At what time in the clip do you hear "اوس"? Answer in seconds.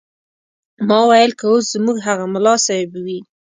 1.51-1.65